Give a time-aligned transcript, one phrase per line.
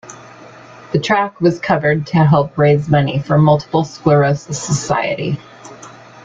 [0.93, 5.37] The track was covered to help raise money for Multiple Sclerosis Society.